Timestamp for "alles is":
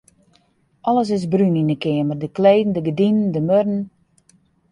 0.89-1.23